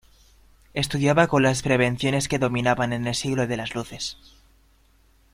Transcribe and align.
Estudiaba 0.73 1.27
con 1.27 1.43
las 1.43 1.61
prevenciones 1.61 2.27
que 2.27 2.39
dominaban 2.39 2.91
en 2.91 3.05
el 3.05 3.13
Siglo 3.13 3.45
de 3.45 3.55
las 3.55 3.75
Luces. 3.75 4.17